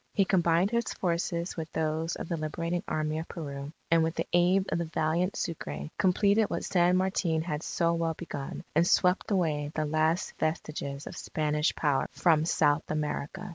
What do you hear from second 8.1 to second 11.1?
begun, and swept away the last vestiges